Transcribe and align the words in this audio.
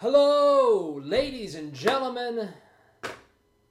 Hello, 0.00 1.00
ladies 1.02 1.56
and 1.56 1.74
gentlemen. 1.74 2.50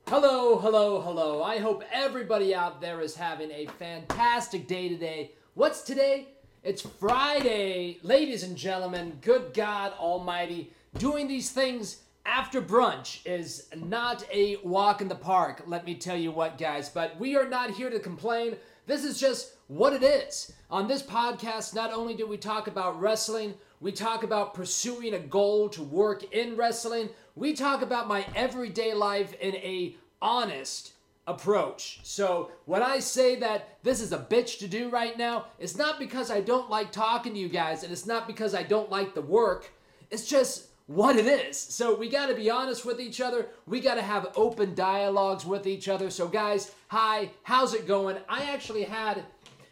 Hello, 0.07 0.57
hello, 0.57 0.99
hello. 0.99 1.41
I 1.41 1.57
hope 1.59 1.85
everybody 1.89 2.53
out 2.53 2.81
there 2.81 2.99
is 2.99 3.15
having 3.15 3.49
a 3.49 3.67
fantastic 3.79 4.67
day 4.67 4.89
today. 4.89 5.31
What's 5.53 5.83
today? 5.83 6.27
It's 6.63 6.81
Friday. 6.81 7.99
Ladies 8.03 8.43
and 8.43 8.57
gentlemen, 8.57 9.19
good 9.21 9.53
God 9.53 9.93
Almighty, 9.93 10.73
doing 10.97 11.29
these 11.29 11.51
things 11.51 12.01
after 12.25 12.61
brunch 12.61 13.25
is 13.25 13.67
not 13.73 14.25
a 14.29 14.57
walk 14.57 14.99
in 14.99 15.07
the 15.07 15.15
park, 15.15 15.63
let 15.65 15.85
me 15.85 15.95
tell 15.95 16.17
you 16.17 16.31
what, 16.31 16.57
guys. 16.57 16.89
But 16.89 17.17
we 17.17 17.37
are 17.37 17.47
not 17.47 17.71
here 17.71 17.89
to 17.89 17.99
complain. 17.99 18.57
This 18.85 19.05
is 19.05 19.17
just 19.17 19.53
what 19.67 19.93
it 19.93 20.03
is. 20.03 20.51
On 20.69 20.89
this 20.89 21.01
podcast, 21.01 21.73
not 21.73 21.93
only 21.93 22.15
do 22.15 22.27
we 22.27 22.35
talk 22.35 22.67
about 22.67 22.99
wrestling, 22.99 23.53
we 23.79 23.91
talk 23.91 24.23
about 24.23 24.53
pursuing 24.53 25.13
a 25.13 25.19
goal 25.19 25.69
to 25.69 25.83
work 25.83 26.33
in 26.33 26.55
wrestling. 26.55 27.09
We 27.35 27.53
talk 27.53 27.81
about 27.81 28.07
my 28.07 28.25
everyday 28.35 28.93
life 28.93 29.33
in 29.39 29.55
a 29.55 29.95
honest 30.21 30.93
approach. 31.27 31.99
So 32.03 32.51
when 32.65 32.81
I 32.81 32.99
say 32.99 33.35
that 33.35 33.77
this 33.83 34.01
is 34.01 34.13
a 34.13 34.17
bitch 34.17 34.59
to 34.59 34.67
do 34.67 34.89
right 34.89 35.17
now, 35.17 35.45
it's 35.59 35.77
not 35.77 35.99
because 35.99 36.31
I 36.31 36.41
don't 36.41 36.69
like 36.69 36.91
talking 36.91 37.33
to 37.33 37.39
you 37.39 37.49
guys 37.49 37.83
and 37.83 37.91
it's 37.91 38.07
not 38.07 38.25
because 38.25 38.55
I 38.55 38.63
don't 38.63 38.89
like 38.89 39.13
the 39.13 39.21
work. 39.21 39.71
It's 40.09 40.25
just 40.25 40.67
what 40.87 41.17
it 41.17 41.25
is. 41.25 41.59
So 41.59 41.93
we 41.95 42.09
got 42.09 42.27
to 42.27 42.33
be 42.33 42.49
honest 42.49 42.85
with 42.85 42.99
each 42.99 43.19
other. 43.19 43.47
We 43.67 43.81
got 43.81 43.95
to 43.95 44.01
have 44.01 44.31
open 44.35 44.73
dialogues 44.73 45.45
with 45.45 45.67
each 45.67 45.89
other. 45.89 46.09
So 46.09 46.27
guys, 46.27 46.71
hi, 46.87 47.29
how's 47.43 47.73
it 47.73 47.85
going? 47.85 48.17
I 48.29 48.45
actually 48.45 48.83
had 48.83 49.25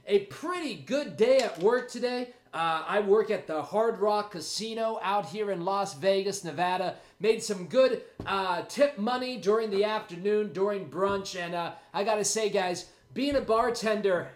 a 0.07 0.19
pretty 0.25 0.75
good 0.75 1.17
day 1.17 1.39
at 1.39 1.57
work 1.59 1.89
today. 1.89 2.33
Uh, 2.55 2.85
I 2.87 3.01
work 3.01 3.31
at 3.31 3.47
the 3.47 3.61
Hard 3.61 3.99
Rock 3.99 4.31
Casino 4.31 4.97
out 5.03 5.25
here 5.25 5.51
in 5.51 5.65
Las 5.65 5.93
Vegas, 5.95 6.45
Nevada. 6.45 6.95
Made 7.19 7.43
some 7.43 7.65
good 7.65 8.03
uh, 8.25 8.61
tip 8.69 8.97
money 8.97 9.35
during 9.35 9.69
the 9.69 9.83
afternoon, 9.83 10.53
during 10.53 10.89
brunch. 10.89 11.37
And 11.37 11.53
uh, 11.53 11.73
I 11.93 12.05
gotta 12.05 12.23
say, 12.23 12.49
guys, 12.49 12.85
being 13.13 13.35
a 13.35 13.41
bartender, 13.41 14.29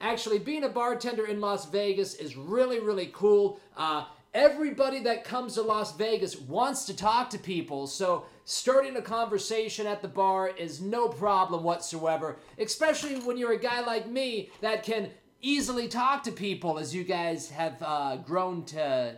actually, 0.00 0.38
being 0.38 0.62
a 0.62 0.68
bartender 0.68 1.26
in 1.26 1.40
Las 1.40 1.68
Vegas 1.68 2.14
is 2.14 2.36
really, 2.36 2.78
really 2.78 3.10
cool. 3.12 3.58
Uh, 3.76 4.04
everybody 4.34 5.00
that 5.00 5.24
comes 5.24 5.54
to 5.54 5.62
Las 5.62 5.96
Vegas 5.96 6.38
wants 6.38 6.84
to 6.84 6.96
talk 6.96 7.28
to 7.30 7.38
people. 7.40 7.88
So 7.88 8.24
starting 8.44 8.96
a 8.98 9.02
conversation 9.02 9.88
at 9.88 10.00
the 10.00 10.06
bar 10.06 10.46
is 10.46 10.80
no 10.80 11.08
problem 11.08 11.64
whatsoever, 11.64 12.36
especially 12.56 13.16
when 13.16 13.36
you're 13.36 13.54
a 13.54 13.58
guy 13.58 13.80
like 13.80 14.08
me 14.08 14.50
that 14.60 14.84
can 14.84 15.10
easily 15.44 15.86
talk 15.86 16.22
to 16.24 16.32
people, 16.32 16.78
as 16.78 16.94
you 16.94 17.04
guys 17.04 17.50
have 17.50 17.76
uh, 17.82 18.16
grown 18.16 18.64
to 18.64 19.16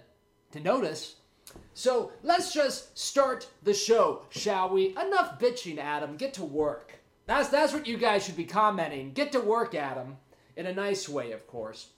to 0.53 0.61
notice. 0.61 1.17
So 1.75 2.13
let's 2.23 2.53
just 2.53 2.99
start 2.99 3.49
the 3.63 3.75
show, 3.75 4.23
shall 4.31 4.71
we? 4.71 4.91
Enough 4.91 5.39
bitching, 5.39 5.79
Adam. 5.79 6.17
Get 6.17 6.35
to 6.35 6.45
work. 6.45 6.99
That's 7.27 7.49
that's 7.49 7.73
what 7.73 7.87
you 7.87 7.97
guys 7.97 8.25
should 8.25 8.37
be 8.37 8.45
commenting. 8.45 9.13
Get 9.13 9.33
to 9.33 9.41
work, 9.41 9.75
Adam, 9.75 10.17
in 10.57 10.67
a 10.67 10.73
nice 10.73 11.09
way, 11.09 11.33
of 11.33 11.47
course. 11.47 11.89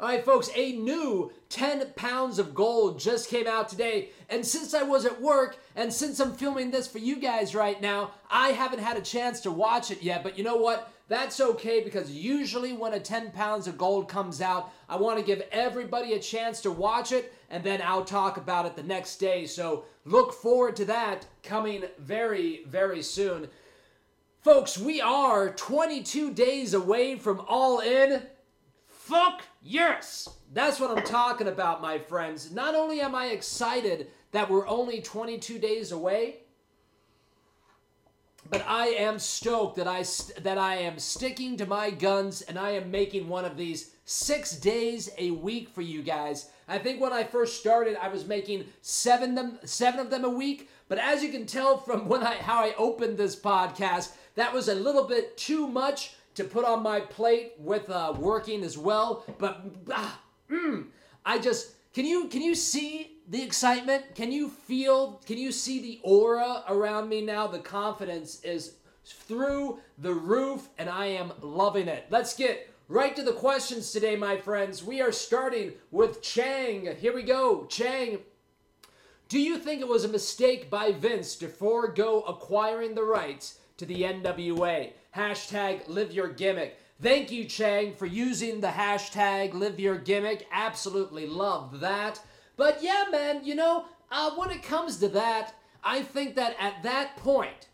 All 0.00 0.08
right, 0.08 0.24
folks, 0.24 0.50
a 0.56 0.72
new 0.72 1.32
10 1.50 1.92
pounds 1.94 2.40
of 2.40 2.52
gold 2.52 2.98
just 2.98 3.30
came 3.30 3.46
out 3.46 3.68
today. 3.68 4.08
And 4.28 4.44
since 4.44 4.74
I 4.74 4.82
was 4.82 5.06
at 5.06 5.22
work 5.22 5.56
and 5.76 5.92
since 5.92 6.18
I'm 6.18 6.34
filming 6.34 6.72
this 6.72 6.88
for 6.88 6.98
you 6.98 7.16
guys 7.16 7.54
right 7.54 7.80
now, 7.80 8.10
I 8.28 8.48
haven't 8.48 8.80
had 8.80 8.96
a 8.96 9.00
chance 9.00 9.40
to 9.42 9.52
watch 9.52 9.92
it 9.92 10.02
yet. 10.02 10.24
But 10.24 10.36
you 10.36 10.42
know 10.42 10.56
what? 10.56 10.92
That's 11.06 11.38
okay 11.38 11.82
because 11.82 12.10
usually 12.10 12.72
when 12.72 12.94
a 12.94 13.00
10 13.00 13.30
pounds 13.32 13.66
of 13.66 13.76
gold 13.76 14.08
comes 14.08 14.40
out, 14.40 14.72
I 14.88 14.96
want 14.96 15.18
to 15.18 15.24
give 15.24 15.42
everybody 15.52 16.14
a 16.14 16.18
chance 16.18 16.62
to 16.62 16.70
watch 16.70 17.12
it 17.12 17.32
and 17.50 17.62
then 17.62 17.82
I'll 17.84 18.04
talk 18.04 18.38
about 18.38 18.64
it 18.64 18.74
the 18.74 18.82
next 18.82 19.16
day. 19.18 19.44
So 19.44 19.84
look 20.06 20.32
forward 20.32 20.76
to 20.76 20.86
that 20.86 21.26
coming 21.42 21.84
very, 21.98 22.64
very 22.66 23.02
soon. 23.02 23.48
Folks, 24.40 24.78
we 24.78 25.00
are 25.00 25.50
22 25.50 26.32
days 26.32 26.74
away 26.74 27.16
from 27.16 27.40
All 27.48 27.80
In. 27.80 28.22
Fuck 28.88 29.42
yes! 29.62 30.28
That's 30.52 30.80
what 30.80 30.96
I'm 30.96 31.04
talking 31.04 31.48
about, 31.48 31.82
my 31.82 31.98
friends. 31.98 32.50
Not 32.50 32.74
only 32.74 33.00
am 33.00 33.14
I 33.14 33.26
excited 33.26 34.08
that 34.32 34.48
we're 34.50 34.66
only 34.66 35.00
22 35.00 35.58
days 35.58 35.92
away, 35.92 36.43
but 38.50 38.64
I 38.66 38.88
am 38.88 39.18
stoked 39.18 39.76
that 39.76 39.88
I 39.88 40.02
st- 40.02 40.42
that 40.44 40.58
I 40.58 40.76
am 40.76 40.98
sticking 40.98 41.56
to 41.56 41.66
my 41.66 41.90
guns 41.90 42.42
and 42.42 42.58
I 42.58 42.70
am 42.70 42.90
making 42.90 43.28
one 43.28 43.44
of 43.44 43.56
these 43.56 43.92
six 44.04 44.56
days 44.56 45.10
a 45.18 45.30
week 45.30 45.68
for 45.68 45.82
you 45.82 46.02
guys. 46.02 46.50
I 46.68 46.78
think 46.78 47.00
when 47.00 47.12
I 47.12 47.24
first 47.24 47.60
started, 47.60 47.96
I 48.00 48.08
was 48.08 48.26
making 48.26 48.66
seven 48.82 49.34
them 49.34 49.58
seven 49.64 50.00
of 50.00 50.10
them 50.10 50.24
a 50.24 50.30
week. 50.30 50.68
But 50.88 50.98
as 50.98 51.22
you 51.22 51.30
can 51.30 51.46
tell 51.46 51.78
from 51.78 52.08
when 52.08 52.22
I 52.22 52.34
how 52.34 52.62
I 52.62 52.74
opened 52.76 53.16
this 53.16 53.36
podcast, 53.36 54.12
that 54.34 54.52
was 54.52 54.68
a 54.68 54.74
little 54.74 55.04
bit 55.04 55.36
too 55.36 55.66
much 55.66 56.14
to 56.34 56.44
put 56.44 56.64
on 56.64 56.82
my 56.82 57.00
plate 57.00 57.52
with 57.58 57.88
uh, 57.90 58.14
working 58.18 58.62
as 58.62 58.76
well. 58.76 59.24
But 59.38 59.64
ah, 59.90 60.20
mm, 60.50 60.86
I 61.24 61.38
just 61.38 61.72
can 61.92 62.04
you 62.04 62.28
can 62.28 62.42
you 62.42 62.54
see 62.54 63.13
the 63.28 63.42
excitement? 63.42 64.14
Can 64.14 64.32
you 64.32 64.48
feel? 64.48 65.20
Can 65.26 65.38
you 65.38 65.52
see 65.52 65.80
the 65.80 66.00
aura 66.02 66.64
around 66.68 67.08
me 67.08 67.20
now? 67.20 67.46
The 67.46 67.58
confidence 67.58 68.42
is 68.42 68.76
through 69.04 69.78
the 69.98 70.14
roof, 70.14 70.68
and 70.78 70.88
I 70.88 71.06
am 71.06 71.32
loving 71.40 71.88
it. 71.88 72.06
Let's 72.10 72.34
get 72.34 72.70
right 72.88 73.14
to 73.16 73.22
the 73.22 73.32
questions 73.32 73.92
today, 73.92 74.16
my 74.16 74.36
friends. 74.36 74.84
We 74.84 75.00
are 75.00 75.12
starting 75.12 75.72
with 75.90 76.22
Chang. 76.22 76.94
Here 76.96 77.14
we 77.14 77.22
go, 77.22 77.66
Chang. 77.66 78.18
Do 79.28 79.40
you 79.40 79.58
think 79.58 79.80
it 79.80 79.88
was 79.88 80.04
a 80.04 80.08
mistake 80.08 80.70
by 80.70 80.92
Vince 80.92 81.36
to 81.36 81.48
forego 81.48 82.20
acquiring 82.22 82.94
the 82.94 83.04
rights 83.04 83.58
to 83.78 83.86
the 83.86 84.02
NWA? 84.02 84.92
Hashtag 85.16 85.88
live 85.88 86.12
your 86.12 86.28
gimmick. 86.28 86.78
Thank 87.00 87.32
you, 87.32 87.44
Chang, 87.44 87.94
for 87.94 88.06
using 88.06 88.60
the 88.60 88.68
hashtag 88.68 89.54
live 89.54 89.80
your 89.80 89.98
gimmick. 89.98 90.46
Absolutely 90.52 91.26
love 91.26 91.80
that. 91.80 92.20
But 92.56 92.82
yeah, 92.82 93.04
man, 93.10 93.44
you 93.44 93.54
know, 93.54 93.86
uh, 94.10 94.32
when 94.36 94.50
it 94.50 94.62
comes 94.62 94.98
to 94.98 95.08
that, 95.08 95.54
I 95.82 96.02
think 96.02 96.36
that 96.36 96.56
at 96.58 96.82
that 96.82 97.16
point 97.16 97.68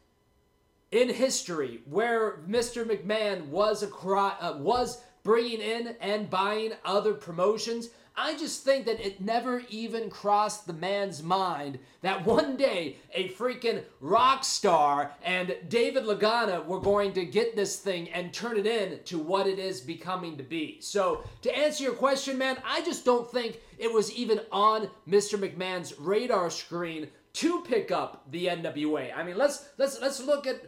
in 0.91 1.09
history 1.09 1.83
where 1.85 2.39
Mr. 2.49 2.85
McMahon 2.85 3.47
was 3.47 3.83
a 3.83 3.87
cry, 3.87 4.35
uh, 4.41 4.57
was 4.59 5.03
bringing 5.23 5.61
in 5.61 5.97
and 6.01 6.31
buying 6.31 6.73
other 6.85 7.15
promotions, 7.15 7.91
I 8.21 8.37
just 8.37 8.65
think 8.65 8.85
that 8.85 9.01
it 9.01 9.23
never 9.23 9.63
even 9.71 10.11
crossed 10.11 10.67
the 10.67 10.75
man's 10.75 11.23
mind 11.23 11.79
that 12.03 12.27
one 12.27 12.55
day 12.59 12.97
a 13.15 13.31
freaking 13.31 13.83
rock 13.99 14.45
star 14.45 15.13
and 15.25 15.57
David 15.69 16.05
Lagana 16.05 16.65
were 16.67 16.81
going 16.81 17.15
to 17.15 17.25
get 17.25 17.57
this 17.57 17.79
thing 17.79 18.11
and 18.11 18.31
turn 18.31 18.59
it 18.59 18.67
in 18.67 19.01
to 19.05 19.19
what 19.19 19.47
it 19.47 19.59
is 19.59 19.81
becoming 19.81 20.37
to 20.37 20.43
be. 20.43 20.77
So, 20.81 21.25
to 21.41 21.57
answer 21.57 21.83
your 21.83 21.95
question, 21.95 22.37
man, 22.37 22.59
I 22.63 22.83
just 22.83 23.07
don't 23.07 23.31
think 23.31 23.59
it 23.79 23.91
was 23.91 24.13
even 24.13 24.41
on 24.53 24.91
Mr. 25.09 25.39
McMahon's 25.39 25.99
radar 25.99 26.51
screen 26.51 27.09
to 27.33 27.63
pick 27.63 27.91
up 27.91 28.31
the 28.31 28.47
NWA. 28.47 29.17
I 29.17 29.23
mean, 29.23 29.39
let's 29.39 29.67
let's 29.79 29.99
let's 29.99 30.21
look 30.21 30.47
at 30.47 30.61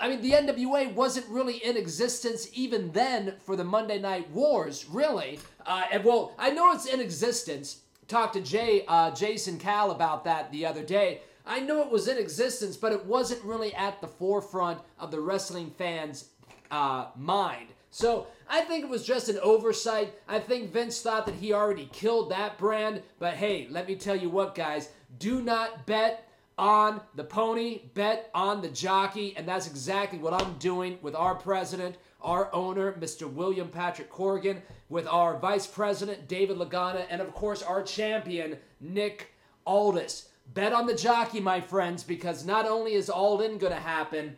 I 0.00 0.08
mean, 0.08 0.22
the 0.22 0.32
NWA 0.32 0.92
wasn't 0.94 1.26
really 1.28 1.56
in 1.56 1.76
existence 1.76 2.48
even 2.54 2.92
then 2.92 3.34
for 3.44 3.56
the 3.56 3.64
Monday 3.64 3.98
Night 3.98 4.30
Wars, 4.30 4.86
really. 4.88 5.38
Uh, 5.66 5.84
and 5.92 6.04
well, 6.04 6.34
I 6.38 6.50
know 6.50 6.72
it's 6.72 6.86
in 6.86 7.00
existence. 7.00 7.80
Talked 8.08 8.34
to 8.34 8.40
Jay, 8.40 8.84
uh, 8.88 9.10
Jason 9.10 9.58
Cal 9.58 9.90
about 9.90 10.24
that 10.24 10.50
the 10.52 10.66
other 10.66 10.82
day. 10.82 11.22
I 11.44 11.60
know 11.60 11.82
it 11.82 11.90
was 11.90 12.08
in 12.08 12.18
existence, 12.18 12.76
but 12.76 12.92
it 12.92 13.04
wasn't 13.04 13.42
really 13.42 13.74
at 13.74 14.00
the 14.00 14.06
forefront 14.06 14.80
of 14.98 15.10
the 15.10 15.20
wrestling 15.20 15.70
fans' 15.76 16.28
uh, 16.70 17.06
mind. 17.16 17.68
So 17.90 18.28
I 18.48 18.62
think 18.62 18.84
it 18.84 18.90
was 18.90 19.04
just 19.04 19.28
an 19.28 19.38
oversight. 19.42 20.14
I 20.28 20.38
think 20.38 20.72
Vince 20.72 21.02
thought 21.02 21.26
that 21.26 21.34
he 21.34 21.52
already 21.52 21.90
killed 21.92 22.30
that 22.30 22.58
brand. 22.58 23.02
But 23.18 23.34
hey, 23.34 23.66
let 23.70 23.86
me 23.86 23.96
tell 23.96 24.16
you 24.16 24.30
what, 24.30 24.54
guys, 24.54 24.88
do 25.18 25.42
not 25.42 25.84
bet 25.86 26.28
on 26.58 27.00
the 27.14 27.24
pony, 27.24 27.82
bet 27.94 28.30
on 28.34 28.60
the 28.60 28.68
jockey, 28.68 29.34
and 29.36 29.46
that's 29.46 29.66
exactly 29.66 30.18
what 30.18 30.34
I'm 30.34 30.54
doing 30.58 30.98
with 31.02 31.14
our 31.14 31.34
president, 31.34 31.96
our 32.20 32.54
owner, 32.54 32.92
Mr. 32.92 33.30
William 33.30 33.68
Patrick 33.68 34.10
Corgan, 34.10 34.60
with 34.88 35.06
our 35.06 35.38
vice 35.38 35.66
president, 35.66 36.28
David 36.28 36.58
Lagana, 36.58 37.06
and 37.08 37.20
of 37.20 37.32
course 37.34 37.62
our 37.62 37.82
champion, 37.82 38.58
Nick 38.80 39.32
Aldis. 39.66 40.28
Bet 40.54 40.72
on 40.72 40.86
the 40.86 40.94
jockey, 40.94 41.40
my 41.40 41.60
friends, 41.60 42.02
because 42.02 42.44
not 42.44 42.66
only 42.66 42.94
is 42.94 43.08
All 43.08 43.40
In 43.40 43.58
going 43.58 43.72
to 43.72 43.78
happen, 43.78 44.36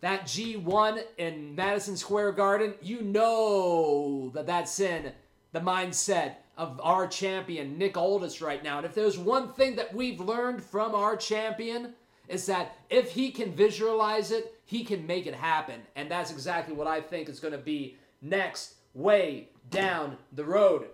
that 0.00 0.24
G1 0.24 1.02
in 1.16 1.54
Madison 1.54 1.96
Square 1.96 2.32
Garden, 2.32 2.74
you 2.80 3.02
know 3.02 4.30
that 4.34 4.46
that's 4.46 4.80
in 4.80 5.12
the 5.52 5.60
mindset 5.60 6.36
of 6.58 6.80
our 6.82 7.06
champion, 7.06 7.78
Nick 7.78 7.96
Aldis, 7.96 8.42
right 8.42 8.62
now. 8.62 8.78
And 8.78 8.84
if 8.84 8.94
there's 8.94 9.16
one 9.16 9.52
thing 9.52 9.76
that 9.76 9.94
we've 9.94 10.20
learned 10.20 10.62
from 10.62 10.94
our 10.94 11.16
champion, 11.16 11.94
is 12.28 12.44
that 12.46 12.76
if 12.90 13.12
he 13.12 13.30
can 13.30 13.52
visualize 13.52 14.32
it, 14.32 14.60
he 14.66 14.84
can 14.84 15.06
make 15.06 15.26
it 15.26 15.34
happen. 15.34 15.80
And 15.96 16.10
that's 16.10 16.30
exactly 16.30 16.74
what 16.74 16.86
I 16.86 17.00
think 17.00 17.28
is 17.28 17.40
going 17.40 17.52
to 17.52 17.58
be 17.58 17.96
next, 18.20 18.74
way 18.92 19.48
down 19.70 20.18
the 20.32 20.44
road. 20.44 20.88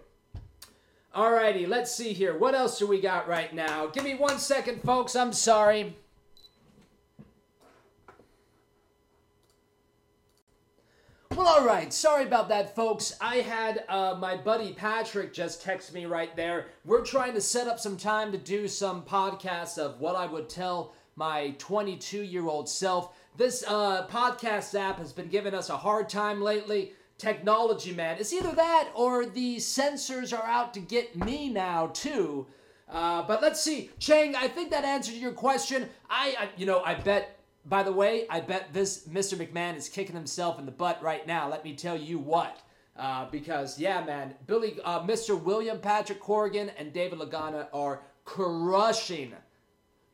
Alrighty, 1.17 1.67
let's 1.67 1.95
see 1.95 2.13
here. 2.13 2.37
What 2.37 2.55
else 2.55 2.79
do 2.79 2.87
we 2.87 3.01
got 3.01 3.27
right 3.27 3.53
now? 3.55 3.87
Give 3.87 4.05
me 4.05 4.15
one 4.15 4.39
second, 4.39 4.83
folks. 4.83 5.17
I'm 5.17 5.33
sorry. 5.33 5.97
Well, 11.37 11.49
all 11.49 11.67
right. 11.67 11.93
Sorry 11.93 12.23
about 12.23 12.49
that, 12.51 12.77
folks. 12.77 13.17
I 13.21 13.37
had 13.39 13.85
uh, 13.89 14.15
my 14.21 14.37
buddy 14.37 14.73
Patrick 14.73 15.35
just 15.35 15.63
text 15.63 15.93
me 15.93 16.07
right 16.07 16.35
there. 16.37 16.67
We're 16.85 17.05
trying 17.05 17.35
to 17.35 17.41
set 17.41 17.67
up 17.67 17.81
some 17.81 17.97
time 17.97 18.31
to 18.31 18.39
do 18.39 18.69
some 18.69 19.03
podcasts 19.03 19.77
of 19.77 19.99
what 19.99 20.15
I 20.15 20.27
would 20.27 20.49
tell 20.49 20.95
my 21.17 21.57
22 21.59 22.23
year 22.23 22.47
old 22.47 22.69
self. 22.69 23.17
This 23.37 23.65
uh, 23.67 24.07
podcast 24.07 24.79
app 24.79 24.99
has 24.99 25.13
been 25.13 25.27
giving 25.27 25.55
us 25.55 25.71
a 25.71 25.77
hard 25.77 26.09
time 26.09 26.41
lately. 26.41 26.93
Technology, 27.19 27.93
man. 27.93 28.17
It's 28.21 28.33
either 28.33 28.53
that 28.53 28.91
or 28.95 29.27
the 29.27 29.59
censors 29.59 30.33
are 30.33 30.45
out 30.45 30.73
to 30.75 30.81
get 30.81 31.17
me 31.17 31.49
now, 31.49 31.89
too. 31.89 32.47
Uh, 32.89 33.23
but 33.27 33.43
let's 33.43 33.61
see. 33.61 33.91
Chang, 33.99 34.37
I 34.37 34.47
think 34.47 34.71
that 34.71 34.85
answered 34.85 35.15
your 35.15 35.33
question. 35.33 35.89
I, 36.09 36.37
I 36.39 36.49
you 36.57 36.65
know, 36.65 36.81
I 36.85 36.95
bet 36.95 37.41
by 37.67 37.83
the 37.83 37.93
way, 37.93 38.27
I 38.29 38.41
bet 38.41 38.73
this 38.73 39.07
Mr. 39.09 39.37
McMahon 39.37 39.77
is 39.77 39.89
kicking 39.89 40.17
himself 40.17 40.59
in 40.59 40.67
the 40.67 40.73
butt 40.73 41.03
right 41.03 41.27
now. 41.27 41.49
Let 41.49 41.65
me 41.65 41.75
tell 41.75 41.97
you 41.97 42.19
what. 42.19 42.61
Uh, 42.97 43.29
because 43.31 43.79
yeah, 43.79 44.05
man, 44.05 44.35
Billy, 44.47 44.79
uh, 44.85 45.01
Mr. 45.01 45.41
William 45.41 45.81
Patrick 45.81 46.23
Corgan 46.23 46.71
and 46.79 46.93
David 46.93 47.19
Lagana 47.19 47.67
are 47.73 48.03
crushing, 48.25 49.33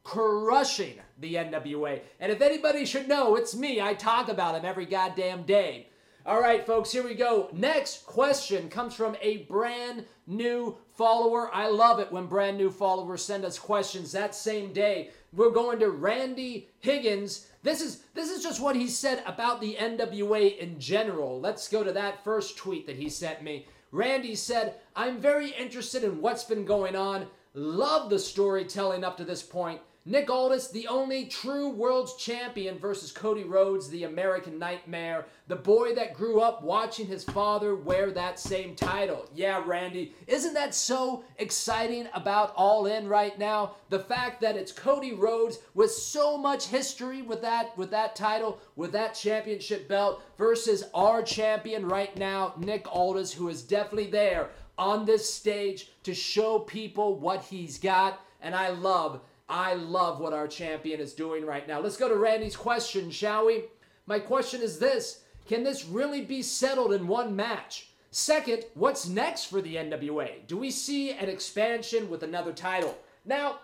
crushing 0.03 0.95
the 1.19 1.35
NWA. 1.35 2.01
And 2.21 2.33
if 2.33 2.41
anybody 2.41 2.87
should 2.87 3.09
know, 3.09 3.37
it's 3.37 3.55
me. 3.55 3.83
I 3.83 3.95
talk 3.95 4.29
about 4.29 4.55
him 4.55 4.65
every 4.65 4.87
goddamn 4.87 5.43
day. 5.43 5.89
All 6.27 6.41
right, 6.41 6.67
folks, 6.67 6.93
here 6.93 7.03
we 7.03 7.15
go. 7.15 7.49
Next 7.53 8.05
question 8.05 8.69
comes 8.69 8.95
from 8.95 9.17
a 9.23 9.39
brand 9.45 10.05
new 10.27 10.77
follower. 10.93 11.53
I 11.55 11.69
love 11.69 11.99
it 11.99 12.13
when 12.13 12.27
brand 12.27 12.59
new 12.59 12.71
followers 12.71 13.25
send 13.25 13.45
us 13.45 13.59
questions 13.59 14.13
that 14.13 14.35
same 14.35 14.73
day. 14.73 15.11
We're 15.33 15.51
going 15.51 15.79
to 15.79 15.91
Randy 15.91 16.69
Higgins. 16.81 17.47
This 17.63 17.81
is 17.81 18.03
this 18.15 18.31
is 18.31 18.43
just 18.43 18.61
what 18.61 18.75
he 18.75 18.89
said 18.89 19.23
about 19.27 19.61
the 19.61 19.77
NWA 19.79 20.59
in 20.59 20.81
general. 20.81 21.41
Let's 21.41 21.69
go 21.69 21.85
to 21.85 21.93
that 21.93 22.25
first 22.25 22.57
tweet 22.57 22.87
that 22.87 22.97
he 22.97 23.09
sent 23.09 23.43
me. 23.43 23.67
Randy 23.93 24.35
said, 24.35 24.81
"I'm 24.97 25.21
very 25.21 25.51
interested 25.51 26.03
in 26.03 26.21
what's 26.21 26.45
been 26.45 26.65
going 26.65 26.97
on. 26.97 27.29
Love 27.55 28.11
the 28.11 28.19
storytelling 28.19 29.05
up 29.05 29.17
to 29.19 29.25
this 29.25 29.43
point. 29.43 29.81
Nick 30.07 30.31
Aldis, 30.31 30.69
the 30.69 30.89
only 30.89 31.27
true 31.27 31.69
world's 31.69 32.17
champion 32.17 32.79
versus 32.79 33.13
Cody 33.13 33.45
Rhodes, 33.45 33.91
the 33.91 34.05
American 34.05 34.59
Nightmare, 34.59 35.27
the 35.47 35.57
boy 35.57 35.95
that 35.95 36.15
grew 36.15 36.41
up 36.41 36.63
watching 36.63 37.07
his 37.07 37.23
father 37.23 37.77
wear 37.77 38.11
that 38.11 38.39
same 38.39 38.75
title. 38.75 39.29
Yeah, 39.35 39.63
Randy, 39.67 40.15
isn't 40.27 40.55
that 40.55 40.75
so 40.75 41.23
exciting 41.37 42.09
about 42.15 42.55
All 42.57 42.87
In 42.87 43.09
right 43.09 43.39
now? 43.39 43.77
The 43.91 43.99
fact 43.99 44.41
that 44.41 44.57
it's 44.57 44.73
Cody 44.73 45.13
Rhodes 45.13 45.59
with 45.75 45.91
so 45.91 46.39
much 46.39 46.69
history 46.69 47.21
with 47.21 47.43
that 47.43 47.77
with 47.77 47.91
that 47.91 48.17
title, 48.17 48.59
with 48.77 48.93
that 48.93 49.15
championship 49.15 49.87
belt 49.87 50.23
versus 50.39 50.85
our 50.95 51.23
champion 51.23 51.87
right 51.87 52.17
now, 52.17 52.55
Nick 52.57 52.87
Aldis, 52.91 53.35
who 53.35 53.51
is 53.51 53.63
definitely 53.63 54.11
there 54.11 54.49
on 54.79 55.05
this 55.05 55.31
stage 55.33 55.91
to 56.05 56.15
show 56.15 56.59
people 56.59 57.19
what 57.19 57.43
he's 57.43 57.79
got. 57.79 58.21
And 58.41 58.55
I 58.55 58.71
love 58.71 59.21
I 59.51 59.75
love 59.75 60.21
what 60.21 60.33
our 60.33 60.47
champion 60.47 61.01
is 61.01 61.13
doing 61.13 61.45
right 61.45 61.67
now. 61.67 61.81
Let's 61.81 61.97
go 61.97 62.09
to 62.09 62.15
Randy's 62.15 62.57
question, 62.57 63.11
shall 63.11 63.47
we? 63.47 63.65
My 64.07 64.21
question 64.21 64.63
is 64.63 64.79
this 64.79 65.25
Can 65.47 65.65
this 65.65 65.85
really 65.85 66.23
be 66.23 66.41
settled 66.41 66.93
in 66.93 67.09
one 67.09 67.35
match? 67.35 67.89
Second, 68.13 68.65
what's 68.75 69.09
next 69.09 69.45
for 69.45 69.61
the 69.61 69.75
NWA? 69.75 70.47
Do 70.47 70.57
we 70.57 70.71
see 70.71 71.13
an 71.13 71.29
expansion 71.29 72.09
with 72.09 72.23
another 72.23 72.53
title? 72.53 72.97
Now, 73.25 73.59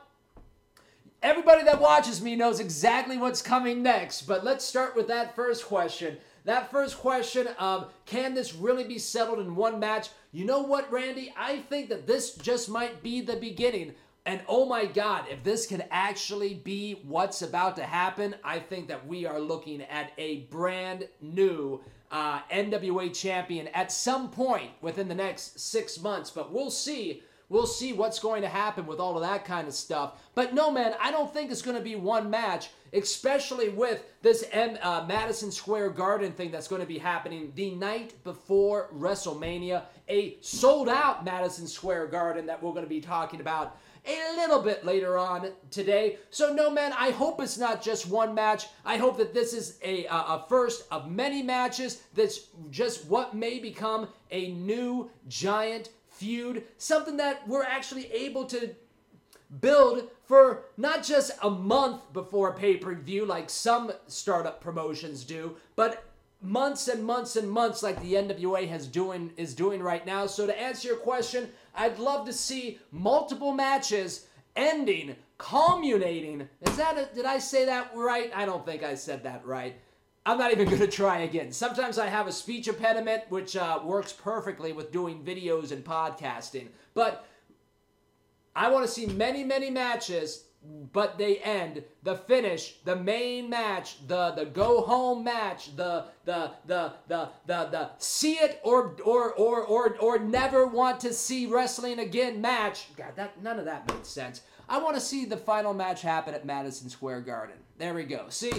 everybody 1.23 1.65
that 1.65 1.81
watches 1.81 2.21
me 2.21 2.37
knows 2.37 2.61
exactly 2.61 3.17
what's 3.17 3.43
coming 3.43 3.83
next, 3.83 4.23
but 4.23 4.45
let's 4.45 4.65
start 4.65 4.95
with 4.95 5.09
that 5.09 5.35
first 5.35 5.65
question. 5.65 6.19
That 6.45 6.71
first 6.71 6.99
question 6.99 7.49
of 7.59 7.93
can 8.07 8.35
this 8.35 8.55
really 8.55 8.85
be 8.85 8.99
settled 8.99 9.41
in 9.41 9.57
one 9.57 9.81
match? 9.81 10.11
You 10.31 10.45
know 10.45 10.63
what, 10.63 10.91
Randy? 10.93 11.35
I 11.37 11.59
think 11.59 11.89
that 11.89 12.07
this 12.07 12.35
just 12.35 12.69
might 12.69 13.03
be 13.03 13.21
the 13.21 13.37
beginning 13.37 13.95
and 14.27 14.41
oh 14.49 14.67
my 14.67 14.87
God, 14.87 15.27
if 15.31 15.45
this 15.45 15.67
can 15.67 15.85
actually 15.91 16.55
be 16.55 17.01
what's 17.05 17.43
about 17.43 17.77
to 17.77 17.85
happen, 17.85 18.35
I 18.43 18.59
think 18.59 18.89
that 18.89 19.07
we 19.07 19.25
are 19.25 19.39
looking 19.39 19.83
at 19.83 20.11
a 20.19 20.41
brand 20.51 21.09
new 21.21 21.81
uh, 22.11 22.41
NWA 22.51 23.15
champion 23.15 23.69
at 23.69 23.93
some 23.93 24.31
point 24.31 24.73
within 24.81 25.07
the 25.07 25.15
next 25.15 25.61
six 25.61 26.01
months. 26.01 26.31
But 26.31 26.53
we'll 26.53 26.73
see. 26.73 27.23
We'll 27.49 27.67
see 27.67 27.93
what's 27.93 28.19
going 28.19 28.43
to 28.43 28.49
happen 28.49 28.87
with 28.87 28.99
all 28.99 29.15
of 29.15 29.23
that 29.23 29.45
kind 29.45 29.69
of 29.69 29.75
stuff. 29.75 30.21
But 30.35 30.53
no, 30.53 30.73
man, 30.73 30.95
I 31.01 31.13
don't 31.13 31.33
think 31.33 31.53
it's 31.53 31.63
going 31.63 31.77
to 31.77 31.83
be 31.83 31.95
one 31.95 32.29
match, 32.29 32.71
especially 32.93 33.69
with 33.69 34.03
this 34.23 34.45
M- 34.51 34.79
uh, 34.83 35.05
Madison 35.07 35.53
Square 35.53 35.91
Garden 35.91 36.33
thing 36.33 36.51
that's 36.51 36.67
going 36.67 36.81
to 36.83 36.89
be 36.89 36.99
happening 36.99 37.53
the 37.55 37.77
night 37.77 38.15
before 38.25 38.89
WrestleMania. 38.93 39.85
A 40.09 40.39
sold 40.41 40.89
out 40.89 41.25
Madison 41.25 41.69
Square 41.69 42.09
Garden 42.09 42.47
that 42.47 42.61
we're 42.61 42.73
going 42.73 42.83
to 42.83 42.89
be 42.89 43.01
talking 43.01 43.41
about 43.41 43.79
a 44.07 44.37
little 44.37 44.63
bit 44.63 44.85
later 44.85 45.19
on 45.19 45.51
today. 45.71 46.19
So, 46.31 46.53
no, 46.53 46.71
man, 46.71 46.93
I 46.97 47.11
hope 47.11 47.41
it's 47.41 47.59
not 47.59 47.83
just 47.83 48.09
one 48.09 48.35
match. 48.35 48.67
I 48.85 48.97
hope 48.97 49.19
that 49.19 49.35
this 49.35 49.53
is 49.53 49.79
a, 49.83 50.07
a 50.07 50.45
first 50.49 50.87
of 50.91 51.11
many 51.11 51.43
matches 51.43 52.03
that's 52.15 52.49
just 52.71 53.07
what 53.07 53.35
may 53.35 53.59
become 53.59 54.09
a 54.31 54.53
new 54.53 55.11
giant 55.29 55.91
feud, 56.09 56.65
something 56.79 57.17
that 57.19 57.47
we're 57.47 57.65
actually 57.65 58.11
able 58.13 58.45
to 58.47 58.75
build 59.61 60.11
for 60.25 60.65
not 60.77 61.05
just 61.05 61.33
a 61.43 61.51
month 61.51 62.13
before 62.13 62.53
pay 62.55 62.77
per 62.77 62.95
view 62.95 63.25
like 63.25 63.49
some 63.49 63.93
startup 64.07 64.61
promotions 64.61 65.25
do, 65.25 65.57
but 65.77 66.05
months 66.43 66.89
and 66.89 67.05
months 67.05 67.37
and 67.37 67.51
months 67.51 67.83
like 67.83 68.01
the 68.03 68.15
NWA 68.15 68.69
has 68.69 68.87
doing 68.87 69.33
is 69.37 69.55
doing 69.55 69.83
right 69.83 70.05
now. 70.07 70.27
So 70.27 70.47
to 70.47 70.61
answer 70.61 70.89
your 70.89 70.97
question, 70.97 71.49
I'd 71.77 71.99
love 71.99 72.27
to 72.27 72.33
see 72.33 72.79
multiple 72.91 73.53
matches 73.53 74.27
ending, 74.57 75.15
culminating. 75.39 76.49
Is 76.63 76.77
that 76.77 76.97
a, 76.97 77.15
did 77.15 77.27
I 77.27 77.39
say 77.39 77.67
that 77.67 77.91
right? 77.95 78.31
I 78.35 78.47
don't 78.47 78.65
think 78.65 78.83
I 78.83 78.95
said 78.95 79.23
that 79.25 79.47
right. 79.47 79.77
I'm 80.25 80.39
not 80.39 80.53
even 80.53 80.67
going 80.71 80.81
to 80.81 80.89
try 80.89 81.21
again. 81.21 81.53
Sometimes 81.53 81.99
I 81.99 82.07
have 82.07 82.27
a 82.27 82.33
speech 82.33 82.69
impediment, 82.69 83.25
which 83.29 83.57
uh, 83.57 83.81
works 83.85 84.13
perfectly 84.13 84.73
with 84.73 84.91
doing 84.91 85.23
videos 85.23 85.71
and 85.71 85.85
podcasting. 85.85 86.69
But 86.95 87.27
I 88.55 88.71
want 88.71 88.87
to 88.87 88.91
see 88.91 89.07
many, 89.07 89.45
many 89.45 89.71
matches 89.71 90.45
but 90.93 91.19
they 91.19 91.39
end. 91.39 91.85
The 92.03 92.17
finish 92.17 92.77
the 92.85 92.97
main 92.97 93.51
match 93.51 94.07
the 94.07 94.33
the 94.33 94.47
go 94.47 94.81
home 94.81 95.25
match 95.25 95.77
the 95.77 96.07
the 96.25 96.53
the 96.67 96.93
the 97.07 97.29
the, 97.47 97.65
the 97.71 97.91
see 97.99 98.35
it 98.35 98.61
or 98.65 98.97
or 99.05 99.33
or 99.35 99.65
or 99.65 99.97
or 99.99 100.19
never 100.19 100.67
want 100.67 101.01
to 101.01 101.13
see 101.13 101.47
wrestling 101.47 101.99
again 101.99 102.41
match. 102.41 102.89
God 102.97 103.13
that 103.17 103.43
none 103.43 103.59
of 103.59 103.65
that 103.65 103.93
makes 103.93 104.09
sense. 104.09 104.43
I 104.69 104.79
want 104.79 104.97
to 104.97 105.01
see 105.01 105.25
the 105.25 105.37
final 105.37 105.75
match 105.75 106.03
happen 106.03 106.35
at 106.35 106.45
madison 106.45 106.89
square 106.89 107.21
garden. 107.21 107.57
There 107.79 107.95
we 107.95 108.05
go. 108.05 108.27
See 108.29 108.53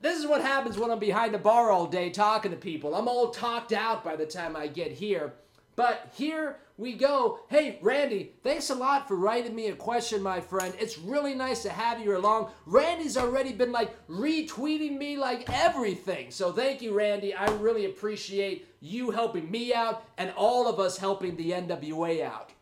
this 0.00 0.18
is 0.18 0.26
what 0.26 0.42
happens 0.42 0.78
when 0.78 0.90
i'm 0.90 0.98
behind 0.98 1.32
the 1.32 1.38
bar 1.38 1.70
all 1.70 1.86
day 1.86 2.10
talking 2.10 2.50
to 2.50 2.56
people. 2.56 2.94
I'm 2.94 3.08
all 3.08 3.30
talked 3.30 3.72
out 3.72 4.04
by 4.04 4.14
the 4.14 4.26
time 4.26 4.54
i 4.54 4.66
get 4.66 4.92
here 4.92 5.32
but 5.76 6.10
here 6.14 6.56
we 6.78 6.94
go. 6.94 7.40
Hey, 7.48 7.78
Randy, 7.82 8.32
thanks 8.42 8.70
a 8.70 8.74
lot 8.74 9.06
for 9.06 9.16
writing 9.16 9.54
me 9.54 9.68
a 9.68 9.76
question, 9.76 10.22
my 10.22 10.40
friend. 10.40 10.74
It's 10.78 10.98
really 10.98 11.34
nice 11.34 11.62
to 11.62 11.70
have 11.70 12.00
you 12.00 12.16
along. 12.16 12.50
Randy's 12.64 13.16
already 13.16 13.52
been 13.52 13.72
like 13.72 13.94
retweeting 14.08 14.98
me 14.98 15.16
like 15.16 15.48
everything. 15.52 16.30
So 16.30 16.52
thank 16.52 16.82
you, 16.82 16.94
Randy. 16.94 17.34
I 17.34 17.50
really 17.56 17.84
appreciate 17.84 18.66
you 18.80 19.10
helping 19.10 19.50
me 19.50 19.74
out 19.74 20.04
and 20.18 20.32
all 20.36 20.66
of 20.66 20.80
us 20.80 20.98
helping 20.98 21.36
the 21.36 21.52
NWA 21.52 22.22
out. 22.22 22.52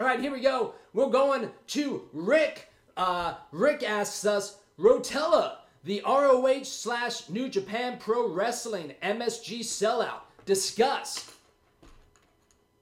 All 0.00 0.06
right, 0.06 0.20
here 0.20 0.32
we 0.32 0.40
go. 0.40 0.74
We're 0.92 1.10
going 1.10 1.50
to 1.68 2.08
Rick. 2.12 2.70
Uh, 2.96 3.34
Rick 3.52 3.82
asks 3.82 4.24
us, 4.24 4.58
Rotella, 4.78 5.56
the 5.84 6.02
ROH 6.06 6.64
slash 6.64 7.28
New 7.28 7.48
Japan 7.48 7.96
Pro 7.98 8.28
Wrestling 8.28 8.94
MSG 9.02 9.60
sellout. 9.60 10.20
Discuss. 10.44 11.37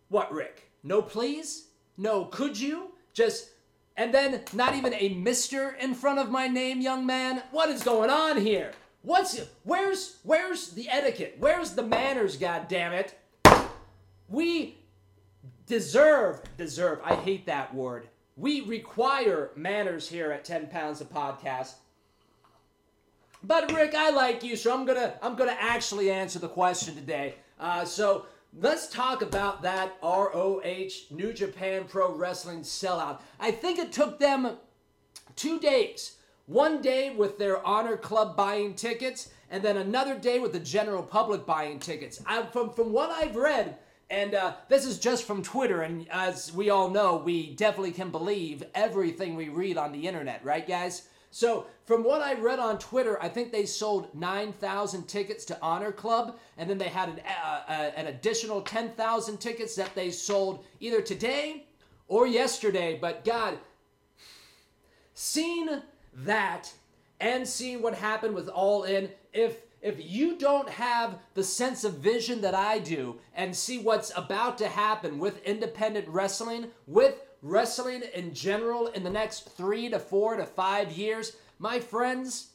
What, 0.09 0.33
Rick? 0.33 0.71
No 0.83 1.03
please? 1.03 1.69
No 1.97 2.25
could 2.27 2.59
you? 2.59 2.93
Just 3.13 3.51
and 3.97 4.13
then 4.13 4.43
not 4.53 4.75
even 4.75 4.95
a 4.95 5.11
mister 5.11 5.71
in 5.81 5.95
front 5.95 6.19
of 6.19 6.31
my 6.31 6.49
name, 6.49 6.81
young 6.81 7.07
man? 7.07 7.43
What 7.51 7.71
is 7.71 7.83
going 7.83 8.11
on 8.11 8.41
here? 8.41 8.73
What's 9.03 9.41
where's 9.65 10.19
where's 10.23 10.71
the 10.71 10.89
etiquette? 10.89 11.37
Where's 11.39 11.73
the 11.73 11.83
manners, 11.83 12.37
god 12.37 12.69
damn 12.69 12.93
it? 12.93 13.19
We 14.29 14.79
deserve 15.67 16.43
deserve. 16.57 17.01
I 17.05 17.15
hate 17.15 17.47
that 17.47 17.75
word. 17.75 18.09
We 18.37 18.61
require 18.63 19.51
manners 19.57 20.09
here 20.09 20.31
at 20.31 20.45
10 20.45 20.67
pounds 20.67 21.01
a 21.01 21.07
podcast. 21.07 21.75
But 23.43 23.73
Rick, 23.73 23.95
I 23.95 24.11
like 24.11 24.43
you, 24.43 24.57
so 24.57 24.75
I'm 24.75 24.85
gonna 24.85 25.15
I'm 25.23 25.37
gonna 25.37 25.57
actually 25.59 26.11
answer 26.11 26.39
the 26.39 26.49
question 26.49 26.95
today. 26.95 27.37
Uh, 27.59 27.85
so 27.85 28.27
let's 28.59 28.89
talk 28.89 29.23
about 29.23 29.63
that 29.63 29.97
ROH 30.03 30.61
New 31.11 31.33
Japan 31.33 31.85
Pro 31.89 32.13
Wrestling 32.13 32.61
sellout. 32.61 33.21
I 33.39 33.51
think 33.51 33.79
it 33.79 33.93
took 33.93 34.19
them 34.19 34.57
two 35.35 35.59
days. 35.59 36.17
One 36.47 36.81
day 36.81 37.11
with 37.11 37.39
their 37.39 37.65
Honor 37.67 37.97
Club 37.97 38.37
buying 38.37 38.75
tickets, 38.75 39.31
and 39.51 39.63
then 39.63 39.77
another 39.77 40.17
day 40.17 40.39
with 40.39 40.53
the 40.53 40.61
general 40.61 41.03
public 41.03 41.45
buying 41.45 41.81
tickets. 41.81 42.23
I, 42.27 42.43
from 42.45 42.71
from 42.73 42.93
what 42.93 43.11
I've 43.11 43.35
read, 43.35 43.77
and 44.11 44.35
uh, 44.35 44.55
this 44.69 44.87
is 44.87 44.99
just 45.01 45.25
from 45.25 45.43
Twitter, 45.43 45.83
and 45.83 46.07
as 46.11 46.53
we 46.53 46.71
all 46.71 46.89
know, 46.89 47.17
we 47.17 47.55
definitely 47.55 47.93
can 47.93 48.11
believe 48.11 48.63
everything 48.75 49.35
we 49.35 49.49
read 49.49 49.77
on 49.77 49.91
the 49.91 50.07
internet, 50.07 50.45
right, 50.45 50.67
guys? 50.67 51.09
So, 51.37 51.67
from 51.85 52.03
what 52.03 52.23
I 52.23 52.33
read 52.33 52.59
on 52.59 52.79
Twitter, 52.79 53.23
I 53.23 53.29
think 53.29 53.53
they 53.53 53.67
sold 53.67 54.15
9,000 54.15 55.07
tickets 55.07 55.45
to 55.45 55.59
Honor 55.61 55.93
Club, 55.93 56.39
and 56.57 56.71
then 56.71 56.79
they 56.79 56.89
had 56.89 57.11
an, 57.11 57.21
uh, 57.27 57.61
uh, 57.69 57.91
an 57.95 58.07
additional 58.07 58.63
10,000 58.63 59.37
tickets 59.37 59.77
that 59.77 59.95
they 59.95 60.11
sold 60.11 60.65
either 60.81 61.03
today 61.03 61.67
or 62.09 62.27
yesterday. 62.27 62.97
But, 62.99 63.23
God, 63.27 63.59
seeing 65.13 65.83
that 66.15 66.73
and 67.21 67.47
seeing 67.47 67.83
what 67.83 67.93
happened 67.93 68.35
with 68.35 68.49
All 68.49 68.85
In, 68.85 69.11
if 69.35 69.59
if 69.83 69.97
you 70.03 70.39
don't 70.39 70.71
have 70.71 71.19
the 71.35 71.45
sense 71.45 71.85
of 71.85 71.99
vision 71.99 72.41
that 72.41 72.55
I 72.55 72.79
do 72.79 73.21
and 73.35 73.55
see 73.55 73.79
what's 73.79 74.11
about 74.17 74.57
to 74.59 74.69
happen 74.69 75.19
with 75.19 75.45
independent 75.45 76.09
wrestling, 76.09 76.69
with 76.87 77.21
wrestling 77.43 78.03
in 78.15 78.35
general 78.35 78.89
in 78.89 79.05
the 79.05 79.11
next 79.11 79.51
three 79.57 79.89
to 79.89 79.99
four 79.99 80.37
to 80.37 80.45
five 80.45 80.93
years, 80.93 81.37
my 81.59 81.81
friends, 81.81 82.49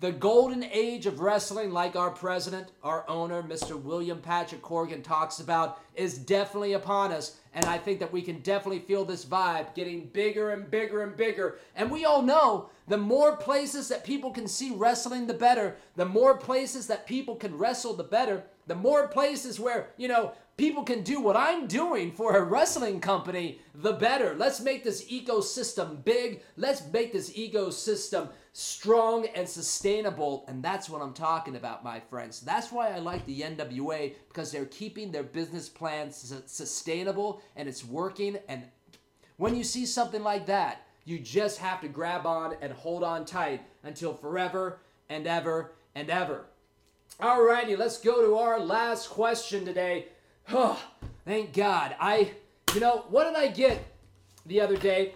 the 0.00 0.12
golden 0.12 0.62
age 0.62 1.06
of 1.06 1.18
wrestling, 1.18 1.72
like 1.72 1.96
our 1.96 2.10
president, 2.10 2.68
our 2.84 3.08
owner, 3.08 3.42
Mr. 3.42 3.80
William 3.80 4.20
Patrick 4.20 4.62
Corgan, 4.62 5.02
talks 5.02 5.40
about, 5.40 5.80
is 5.96 6.18
definitely 6.18 6.74
upon 6.74 7.12
us. 7.12 7.36
And 7.52 7.64
I 7.64 7.78
think 7.78 7.98
that 7.98 8.12
we 8.12 8.22
can 8.22 8.38
definitely 8.40 8.78
feel 8.78 9.04
this 9.04 9.24
vibe 9.24 9.74
getting 9.74 10.06
bigger 10.06 10.50
and 10.50 10.70
bigger 10.70 11.02
and 11.02 11.16
bigger. 11.16 11.58
And 11.74 11.90
we 11.90 12.04
all 12.04 12.22
know 12.22 12.70
the 12.86 12.96
more 12.96 13.36
places 13.36 13.88
that 13.88 14.04
people 14.04 14.30
can 14.30 14.46
see 14.46 14.70
wrestling, 14.72 15.26
the 15.26 15.34
better. 15.34 15.76
The 15.96 16.04
more 16.04 16.36
places 16.36 16.86
that 16.86 17.06
people 17.06 17.34
can 17.34 17.58
wrestle, 17.58 17.94
the 17.94 18.04
better. 18.04 18.44
The 18.68 18.76
more 18.76 19.08
places 19.08 19.58
where, 19.58 19.88
you 19.96 20.06
know, 20.06 20.32
people 20.58 20.82
can 20.82 21.02
do 21.02 21.20
what 21.20 21.36
I'm 21.36 21.68
doing 21.68 22.10
for 22.10 22.36
a 22.36 22.42
wrestling 22.42 23.00
company, 23.00 23.60
the 23.76 23.92
better. 23.92 24.34
Let's 24.34 24.60
make 24.60 24.82
this 24.82 25.08
ecosystem 25.08 26.04
big. 26.04 26.42
Let's 26.56 26.82
make 26.92 27.12
this 27.12 27.32
ecosystem 27.32 28.28
strong 28.52 29.26
and 29.36 29.48
sustainable. 29.48 30.44
And 30.48 30.62
that's 30.62 30.90
what 30.90 31.00
I'm 31.00 31.14
talking 31.14 31.54
about, 31.54 31.84
my 31.84 32.00
friends. 32.00 32.40
That's 32.40 32.72
why 32.72 32.88
I 32.88 32.98
like 32.98 33.24
the 33.24 33.40
NWA 33.40 34.14
because 34.28 34.50
they're 34.50 34.66
keeping 34.66 35.12
their 35.12 35.22
business 35.22 35.68
plans 35.68 36.34
sustainable 36.46 37.40
and 37.54 37.68
it's 37.68 37.84
working. 37.84 38.36
And 38.48 38.64
when 39.36 39.54
you 39.54 39.62
see 39.62 39.86
something 39.86 40.24
like 40.24 40.46
that, 40.46 40.82
you 41.04 41.20
just 41.20 41.58
have 41.58 41.80
to 41.82 41.88
grab 41.88 42.26
on 42.26 42.56
and 42.60 42.72
hold 42.72 43.04
on 43.04 43.24
tight 43.24 43.62
until 43.84 44.12
forever 44.12 44.80
and 45.08 45.28
ever 45.28 45.72
and 45.94 46.10
ever. 46.10 46.46
Alrighty, 47.20 47.78
let's 47.78 47.98
go 47.98 48.26
to 48.26 48.36
our 48.36 48.60
last 48.60 49.08
question 49.08 49.64
today. 49.64 50.08
Oh, 50.50 50.82
thank 51.26 51.52
God. 51.52 51.94
I, 52.00 52.30
you 52.74 52.80
know, 52.80 53.04
what 53.10 53.24
did 53.24 53.36
I 53.36 53.48
get 53.48 53.84
the 54.46 54.60
other 54.60 54.76
day? 54.76 55.14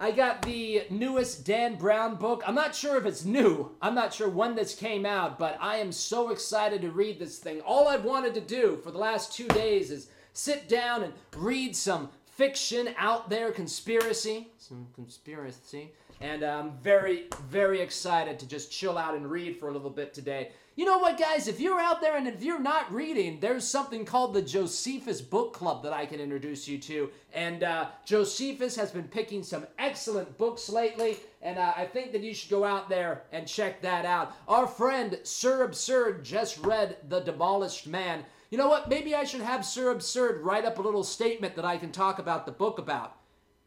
I 0.00 0.10
got 0.10 0.42
the 0.42 0.82
newest 0.90 1.44
Dan 1.44 1.76
Brown 1.76 2.16
book. 2.16 2.42
I'm 2.46 2.54
not 2.54 2.74
sure 2.74 2.96
if 2.96 3.06
it's 3.06 3.24
new. 3.24 3.72
I'm 3.80 3.94
not 3.94 4.12
sure 4.12 4.28
when 4.28 4.54
this 4.54 4.74
came 4.74 5.06
out, 5.06 5.38
but 5.38 5.58
I 5.60 5.76
am 5.76 5.92
so 5.92 6.30
excited 6.30 6.82
to 6.82 6.90
read 6.90 7.18
this 7.18 7.38
thing. 7.38 7.60
All 7.60 7.88
I've 7.88 8.04
wanted 8.04 8.34
to 8.34 8.40
do 8.40 8.78
for 8.82 8.90
the 8.90 8.98
last 8.98 9.32
two 9.32 9.48
days 9.48 9.90
is 9.90 10.08
sit 10.32 10.68
down 10.68 11.02
and 11.02 11.12
read 11.36 11.74
some 11.74 12.10
fiction 12.26 12.94
out 12.96 13.28
there, 13.28 13.50
conspiracy, 13.50 14.48
some 14.58 14.86
conspiracy. 14.94 15.92
And 16.20 16.42
I'm 16.42 16.72
very, 16.78 17.26
very 17.48 17.80
excited 17.80 18.38
to 18.40 18.46
just 18.46 18.72
chill 18.72 18.98
out 18.98 19.14
and 19.14 19.28
read 19.28 19.56
for 19.58 19.68
a 19.68 19.72
little 19.72 19.90
bit 19.90 20.14
today. 20.14 20.50
You 20.78 20.84
know 20.84 20.98
what, 20.98 21.18
guys? 21.18 21.48
If 21.48 21.58
you're 21.58 21.80
out 21.80 22.00
there 22.00 22.16
and 22.16 22.28
if 22.28 22.40
you're 22.40 22.60
not 22.60 22.94
reading, 22.94 23.40
there's 23.40 23.66
something 23.66 24.04
called 24.04 24.32
the 24.32 24.40
Josephus 24.40 25.20
Book 25.20 25.52
Club 25.52 25.82
that 25.82 25.92
I 25.92 26.06
can 26.06 26.20
introduce 26.20 26.68
you 26.68 26.78
to. 26.78 27.10
And 27.34 27.64
uh, 27.64 27.86
Josephus 28.04 28.76
has 28.76 28.92
been 28.92 29.08
picking 29.08 29.42
some 29.42 29.66
excellent 29.80 30.38
books 30.38 30.68
lately, 30.68 31.16
and 31.42 31.58
uh, 31.58 31.72
I 31.76 31.84
think 31.84 32.12
that 32.12 32.22
you 32.22 32.32
should 32.32 32.50
go 32.50 32.62
out 32.62 32.88
there 32.88 33.24
and 33.32 33.44
check 33.48 33.82
that 33.82 34.04
out. 34.04 34.36
Our 34.46 34.68
friend 34.68 35.18
Sir 35.24 35.64
Absurd 35.64 36.24
just 36.24 36.58
read 36.58 36.98
The 37.08 37.18
Demolished 37.22 37.88
Man. 37.88 38.24
You 38.52 38.58
know 38.58 38.68
what? 38.68 38.88
Maybe 38.88 39.16
I 39.16 39.24
should 39.24 39.40
have 39.40 39.66
Sir 39.66 39.90
Absurd 39.90 40.42
write 40.42 40.64
up 40.64 40.78
a 40.78 40.82
little 40.82 41.02
statement 41.02 41.56
that 41.56 41.64
I 41.64 41.76
can 41.76 41.90
talk 41.90 42.20
about 42.20 42.46
the 42.46 42.52
book 42.52 42.78
about. 42.78 43.18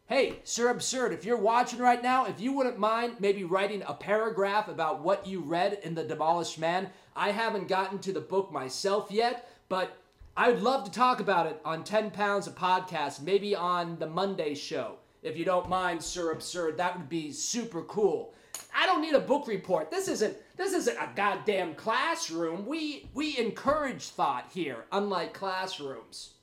Hey, 0.06 0.40
Sir 0.44 0.68
Absurd, 0.68 1.12
if 1.12 1.24
you're 1.24 1.38
watching 1.38 1.78
right 1.78 2.02
now, 2.02 2.26
if 2.26 2.38
you 2.38 2.52
wouldn't 2.52 2.78
mind 2.78 3.14
maybe 3.18 3.44
writing 3.44 3.82
a 3.86 3.94
paragraph 3.94 4.68
about 4.68 5.00
what 5.00 5.26
you 5.26 5.40
read 5.40 5.78
in 5.84 5.94
The 5.94 6.04
Demolished 6.04 6.58
Man, 6.58 6.90
I 7.14 7.30
haven't 7.30 7.68
gotten 7.68 7.98
to 8.00 8.12
the 8.12 8.20
book 8.20 8.52
myself 8.52 9.10
yet, 9.10 9.48
but 9.68 9.96
I'd 10.36 10.60
love 10.60 10.84
to 10.84 10.90
talk 10.90 11.20
about 11.20 11.46
it 11.46 11.60
on 11.64 11.84
10 11.84 12.10
Pounds 12.10 12.46
of 12.46 12.54
Podcast, 12.54 13.22
maybe 13.22 13.54
on 13.54 13.98
the 13.98 14.06
Monday 14.06 14.54
show. 14.54 14.96
If 15.22 15.36
you 15.36 15.44
don't 15.44 15.68
mind, 15.68 16.02
Sir 16.02 16.32
Absurd, 16.32 16.78
that 16.78 16.96
would 16.96 17.08
be 17.08 17.30
super 17.30 17.82
cool. 17.82 18.34
I 18.74 18.86
don't 18.86 19.02
need 19.02 19.14
a 19.14 19.20
book 19.20 19.46
report. 19.46 19.90
This 19.90 20.08
isn't 20.08 20.36
this 20.56 20.72
isn't 20.72 20.96
a 20.96 21.10
goddamn 21.14 21.74
classroom. 21.74 22.66
We 22.66 23.08
we 23.14 23.38
encourage 23.38 24.08
thought 24.08 24.50
here, 24.52 24.84
unlike 24.90 25.32
classrooms. 25.32 26.34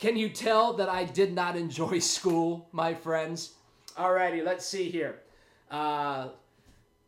Can 0.00 0.16
you 0.16 0.28
tell 0.28 0.72
that 0.74 0.88
I 0.88 1.04
did 1.04 1.34
not 1.34 1.56
enjoy 1.56 1.98
school, 2.16 2.68
my 2.72 2.94
friends? 2.94 3.54
Alrighty, 3.96 4.44
let's 4.44 4.66
see 4.66 4.90
here. 4.90 5.20
Uh, 5.70 6.28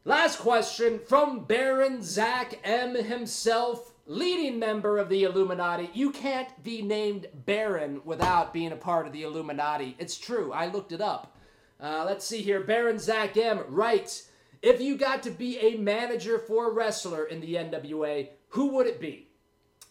last 0.06 0.38
question 0.38 1.00
from 1.00 1.44
Baron 1.44 2.00
Zach 2.00 2.60
M 2.62 2.94
himself, 2.94 3.92
leading 4.06 4.58
member 4.58 4.98
of 4.98 5.08
the 5.08 5.24
Illuminati. 5.24 5.90
You 5.92 6.12
can't 6.12 6.48
be 6.62 6.80
named 6.80 7.26
Baron 7.44 8.00
without 8.04 8.54
being 8.54 8.70
a 8.70 8.76
part 8.76 9.06
of 9.06 9.12
the 9.12 9.24
Illuminati. 9.24 9.96
It's 9.98 10.16
true, 10.16 10.52
I 10.52 10.68
looked 10.68 10.92
it 10.92 11.00
up. 11.00 11.36
Uh, 11.80 12.04
let's 12.06 12.24
see 12.24 12.40
here. 12.40 12.60
Baron 12.60 13.00
Zach 13.00 13.36
M 13.36 13.64
writes 13.68 14.30
If 14.62 14.80
you 14.80 14.96
got 14.96 15.24
to 15.24 15.30
be 15.30 15.58
a 15.58 15.76
manager 15.76 16.38
for 16.38 16.70
a 16.70 16.72
wrestler 16.72 17.24
in 17.24 17.40
the 17.40 17.54
NWA, 17.56 18.28
who 18.50 18.68
would 18.68 18.86
it 18.86 19.00
be? 19.00 19.28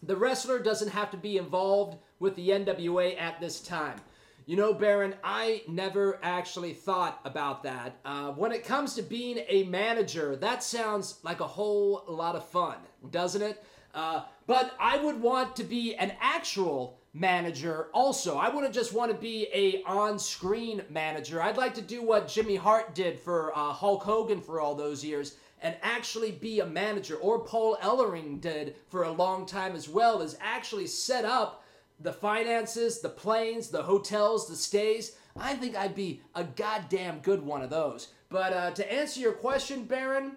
The 0.02 0.16
wrestler 0.16 0.58
doesn't 0.58 0.88
have 0.90 1.10
to 1.10 1.18
be 1.18 1.36
involved 1.36 1.98
with 2.18 2.36
the 2.36 2.48
NWA 2.48 3.20
at 3.20 3.38
this 3.38 3.60
time. 3.60 4.00
You 4.48 4.54
know, 4.54 4.72
Baron, 4.72 5.16
I 5.24 5.62
never 5.66 6.20
actually 6.22 6.72
thought 6.72 7.20
about 7.24 7.64
that. 7.64 7.96
Uh, 8.04 8.30
when 8.30 8.52
it 8.52 8.64
comes 8.64 8.94
to 8.94 9.02
being 9.02 9.40
a 9.48 9.64
manager, 9.64 10.36
that 10.36 10.62
sounds 10.62 11.18
like 11.24 11.40
a 11.40 11.46
whole 11.48 12.04
lot 12.06 12.36
of 12.36 12.48
fun, 12.48 12.76
doesn't 13.10 13.42
it? 13.42 13.64
Uh, 13.92 14.22
but 14.46 14.76
I 14.78 14.98
would 14.98 15.20
want 15.20 15.56
to 15.56 15.64
be 15.64 15.96
an 15.96 16.12
actual 16.20 17.00
manager 17.12 17.88
also. 17.92 18.38
I 18.38 18.48
wouldn't 18.48 18.72
just 18.72 18.92
want 18.92 19.10
to 19.10 19.18
be 19.18 19.48
a 19.52 19.82
on-screen 19.82 20.82
manager. 20.90 21.42
I'd 21.42 21.56
like 21.56 21.74
to 21.74 21.82
do 21.82 22.04
what 22.04 22.28
Jimmy 22.28 22.54
Hart 22.54 22.94
did 22.94 23.18
for 23.18 23.50
uh, 23.58 23.72
Hulk 23.72 24.04
Hogan 24.04 24.40
for 24.40 24.60
all 24.60 24.76
those 24.76 25.04
years 25.04 25.38
and 25.60 25.74
actually 25.82 26.30
be 26.30 26.60
a 26.60 26.66
manager, 26.66 27.16
or 27.16 27.40
Paul 27.40 27.78
Ellering 27.82 28.40
did 28.40 28.76
for 28.86 29.02
a 29.02 29.10
long 29.10 29.44
time 29.44 29.74
as 29.74 29.88
well, 29.88 30.20
is 30.20 30.36
actually 30.40 30.86
set 30.86 31.24
up 31.24 31.64
the 32.00 32.12
finances, 32.12 33.00
the 33.00 33.08
planes, 33.08 33.68
the 33.68 33.82
hotels, 33.82 34.48
the 34.48 34.56
stays. 34.56 35.16
I 35.36 35.54
think 35.54 35.76
I'd 35.76 35.94
be 35.94 36.22
a 36.34 36.44
goddamn 36.44 37.20
good 37.20 37.42
one 37.42 37.62
of 37.62 37.70
those. 37.70 38.08
But 38.28 38.52
uh, 38.52 38.70
to 38.72 38.92
answer 38.92 39.20
your 39.20 39.32
question, 39.32 39.84
Baron, 39.84 40.36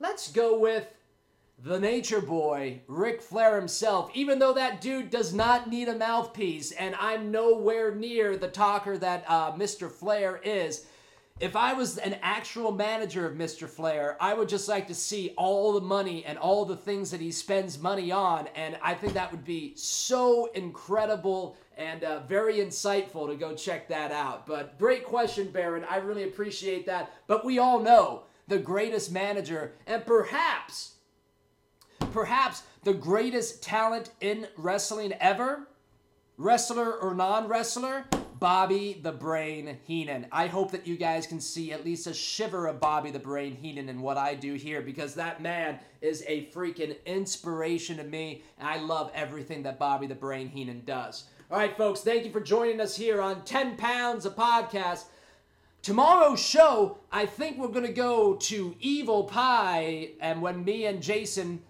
let's 0.00 0.30
go 0.30 0.58
with 0.58 0.86
the 1.64 1.78
nature 1.78 2.20
boy, 2.20 2.80
Ric 2.88 3.22
Flair 3.22 3.56
himself, 3.56 4.10
even 4.14 4.40
though 4.40 4.52
that 4.54 4.80
dude 4.80 5.10
does 5.10 5.32
not 5.32 5.70
need 5.70 5.88
a 5.88 5.96
mouthpiece, 5.96 6.72
and 6.72 6.96
I'm 6.98 7.30
nowhere 7.30 7.94
near 7.94 8.36
the 8.36 8.48
talker 8.48 8.98
that 8.98 9.24
uh, 9.28 9.52
Mr. 9.52 9.90
Flair 9.90 10.40
is 10.42 10.86
if 11.40 11.56
I 11.56 11.72
was 11.72 11.98
an 11.98 12.16
actual 12.22 12.70
manager 12.70 13.26
of 13.26 13.34
Mr. 13.34 13.68
Flair, 13.68 14.16
I 14.20 14.34
would 14.34 14.48
just 14.48 14.68
like 14.68 14.86
to 14.88 14.94
see 14.94 15.34
all 15.36 15.72
the 15.72 15.80
money 15.80 16.24
and 16.24 16.38
all 16.38 16.64
the 16.64 16.76
things 16.76 17.10
that 17.10 17.20
he 17.20 17.32
spends 17.32 17.80
money 17.80 18.12
on. 18.12 18.48
And 18.54 18.78
I 18.82 18.94
think 18.94 19.14
that 19.14 19.32
would 19.32 19.44
be 19.44 19.74
so 19.74 20.46
incredible 20.54 21.56
and 21.76 22.04
uh, 22.04 22.20
very 22.20 22.56
insightful 22.56 23.26
to 23.28 23.34
go 23.34 23.54
check 23.54 23.88
that 23.88 24.12
out. 24.12 24.46
But 24.46 24.78
great 24.78 25.04
question, 25.04 25.50
Baron. 25.50 25.84
I 25.88 25.96
really 25.96 26.24
appreciate 26.24 26.86
that. 26.86 27.12
But 27.26 27.44
we 27.44 27.58
all 27.58 27.80
know 27.80 28.24
the 28.46 28.58
greatest 28.58 29.10
manager 29.10 29.72
and 29.86 30.04
perhaps, 30.06 30.92
perhaps 32.12 32.62
the 32.84 32.94
greatest 32.94 33.62
talent 33.62 34.10
in 34.20 34.46
wrestling 34.56 35.12
ever, 35.20 35.68
wrestler 36.36 36.92
or 36.92 37.14
non 37.14 37.48
wrestler, 37.48 38.04
Bobby 38.42 38.98
the 39.00 39.12
Brain 39.12 39.78
Heenan. 39.84 40.26
I 40.32 40.48
hope 40.48 40.72
that 40.72 40.84
you 40.84 40.96
guys 40.96 41.28
can 41.28 41.40
see 41.40 41.70
at 41.70 41.84
least 41.84 42.08
a 42.08 42.12
shiver 42.12 42.66
of 42.66 42.80
Bobby 42.80 43.12
the 43.12 43.20
Brain 43.20 43.54
Heenan 43.54 43.88
in 43.88 44.00
what 44.00 44.16
I 44.16 44.34
do 44.34 44.54
here 44.54 44.82
because 44.82 45.14
that 45.14 45.40
man 45.40 45.78
is 46.00 46.24
a 46.26 46.46
freaking 46.46 46.96
inspiration 47.06 47.98
to 47.98 48.02
me, 48.02 48.42
and 48.58 48.66
I 48.66 48.78
love 48.78 49.12
everything 49.14 49.62
that 49.62 49.78
Bobby 49.78 50.08
the 50.08 50.16
Brain 50.16 50.48
Heenan 50.48 50.82
does. 50.84 51.26
All 51.52 51.56
right, 51.56 51.76
folks, 51.76 52.00
thank 52.00 52.24
you 52.24 52.32
for 52.32 52.40
joining 52.40 52.80
us 52.80 52.96
here 52.96 53.22
on 53.22 53.44
10 53.44 53.76
Pounds 53.76 54.26
of 54.26 54.34
Podcast. 54.34 55.04
Tomorrow's 55.80 56.44
show, 56.44 56.98
I 57.12 57.26
think 57.26 57.58
we're 57.58 57.68
going 57.68 57.86
to 57.86 57.92
go 57.92 58.34
to 58.34 58.74
Evil 58.80 59.22
Pie, 59.22 60.14
and 60.20 60.42
when 60.42 60.64
me 60.64 60.86
and 60.86 61.00
Jason, 61.00 61.62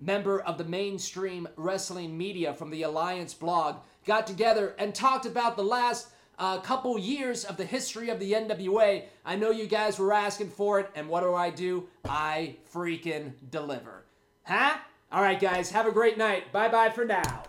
member 0.00 0.40
of 0.40 0.56
the 0.56 0.64
mainstream 0.64 1.48
wrestling 1.56 2.16
media 2.16 2.54
from 2.54 2.70
the 2.70 2.84
Alliance 2.84 3.34
blog, 3.34 3.78
got 4.04 4.26
together 4.26 4.74
and 4.78 4.94
talked 4.94 5.26
about 5.26 5.56
the 5.56 5.64
last 5.64 6.08
uh, 6.38 6.58
couple 6.58 6.98
years 6.98 7.44
of 7.44 7.56
the 7.56 7.64
history 7.64 8.08
of 8.08 8.18
the 8.18 8.32
NWA. 8.32 9.04
I 9.24 9.36
know 9.36 9.50
you 9.50 9.66
guys 9.66 9.98
were 9.98 10.12
asking 10.12 10.50
for 10.50 10.80
it, 10.80 10.90
and 10.94 11.08
what 11.08 11.22
do 11.22 11.34
I 11.34 11.50
do? 11.50 11.88
I 12.04 12.56
freaking 12.72 13.32
deliver. 13.50 14.04
Huh? 14.44 14.76
All 15.10 15.22
right, 15.22 15.38
guys, 15.38 15.70
have 15.70 15.86
a 15.86 15.92
great 15.92 16.18
night. 16.18 16.52
Bye 16.52 16.68
bye 16.68 16.90
for 16.90 17.04
now. 17.04 17.44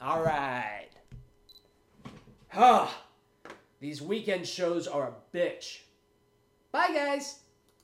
All 0.00 0.22
right. 0.22 0.88
Huh. 2.48 2.88
These 3.80 4.02
weekend 4.02 4.46
shows 4.46 4.86
are 4.88 5.08
a 5.08 5.36
bitch. 5.36 5.80
Bye, 6.72 6.90
guys. 6.92 7.40